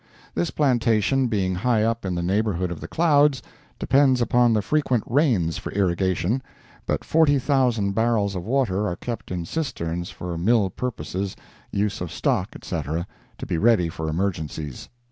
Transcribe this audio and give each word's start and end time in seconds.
This 0.33 0.49
plantation 0.49 1.27
being 1.27 1.53
high 1.53 1.83
up 1.83 2.05
in 2.05 2.15
the 2.15 2.23
neighborhood 2.23 2.71
of 2.71 2.81
the 2.81 2.87
clouds, 2.87 3.39
depends 3.77 4.19
upon 4.19 4.51
the 4.51 4.63
frequent 4.63 5.03
rains 5.05 5.59
for 5.59 5.71
irrigation, 5.73 6.41
but 6.87 7.03
40,000 7.03 7.91
barrels 7.93 8.33
of 8.33 8.43
water 8.43 8.87
are 8.87 8.95
kept 8.95 9.29
in 9.29 9.45
cisterns 9.45 10.09
for 10.09 10.39
mill 10.39 10.71
purposes, 10.71 11.35
use 11.69 12.01
of 12.01 12.11
stock, 12.11 12.55
etc., 12.55 13.05
to 13.37 13.45
be 13.45 13.59
ready 13.59 13.89
for 13.89 14.09
emergencies. 14.09 14.89